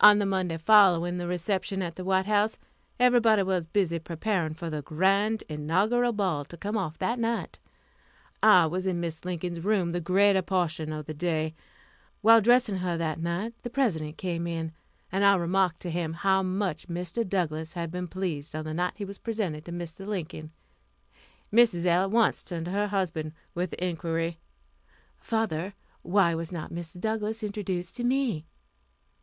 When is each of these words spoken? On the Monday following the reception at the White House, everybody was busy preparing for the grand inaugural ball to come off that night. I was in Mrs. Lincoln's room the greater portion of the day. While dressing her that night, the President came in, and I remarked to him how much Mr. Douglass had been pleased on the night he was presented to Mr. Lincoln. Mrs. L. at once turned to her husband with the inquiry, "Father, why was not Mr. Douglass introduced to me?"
On 0.00 0.18
the 0.18 0.26
Monday 0.26 0.58
following 0.58 1.16
the 1.16 1.26
reception 1.26 1.80
at 1.80 1.94
the 1.94 2.04
White 2.04 2.26
House, 2.26 2.58
everybody 3.00 3.42
was 3.42 3.66
busy 3.66 3.98
preparing 3.98 4.52
for 4.52 4.68
the 4.68 4.82
grand 4.82 5.42
inaugural 5.48 6.12
ball 6.12 6.44
to 6.44 6.56
come 6.58 6.76
off 6.76 6.98
that 6.98 7.18
night. 7.18 7.58
I 8.42 8.66
was 8.66 8.86
in 8.86 9.00
Mrs. 9.00 9.24
Lincoln's 9.24 9.60
room 9.60 9.92
the 9.92 10.02
greater 10.02 10.42
portion 10.42 10.92
of 10.92 11.06
the 11.06 11.14
day. 11.14 11.54
While 12.20 12.42
dressing 12.42 12.76
her 12.76 12.98
that 12.98 13.20
night, 13.22 13.54
the 13.62 13.70
President 13.70 14.18
came 14.18 14.46
in, 14.46 14.72
and 15.10 15.24
I 15.24 15.34
remarked 15.36 15.80
to 15.80 15.90
him 15.90 16.12
how 16.12 16.42
much 16.42 16.86
Mr. 16.88 17.26
Douglass 17.26 17.72
had 17.72 17.90
been 17.90 18.06
pleased 18.06 18.54
on 18.54 18.66
the 18.66 18.74
night 18.74 18.92
he 18.96 19.06
was 19.06 19.16
presented 19.16 19.64
to 19.64 19.72
Mr. 19.72 20.06
Lincoln. 20.06 20.50
Mrs. 21.50 21.86
L. 21.86 22.02
at 22.02 22.10
once 22.10 22.42
turned 22.42 22.66
to 22.66 22.72
her 22.72 22.88
husband 22.88 23.32
with 23.54 23.70
the 23.70 23.82
inquiry, 23.82 24.40
"Father, 25.22 25.72
why 26.02 26.34
was 26.34 26.52
not 26.52 26.70
Mr. 26.70 27.00
Douglass 27.00 27.42
introduced 27.42 27.96
to 27.96 28.04
me?" 28.04 28.44